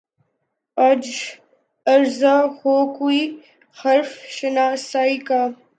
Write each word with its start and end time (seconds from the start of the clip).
آج 0.77 1.03
ارزاں 1.87 2.41
ہو 2.57 2.75
کوئی 2.97 3.21
حرف 3.75 4.09
شناسائی 4.29 5.17
کا 5.27 5.41